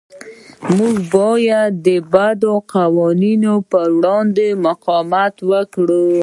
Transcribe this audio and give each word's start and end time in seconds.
موږ 0.77 0.95
باید 1.15 1.71
د 1.85 1.87
بدو 2.13 2.53
قوانینو 2.73 3.53
پر 3.71 3.85
وړاندې 3.97 4.47
مقاومت 4.65 5.35
وکړو. 5.51 6.07